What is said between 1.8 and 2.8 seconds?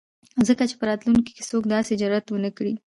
جرات ونه کړي.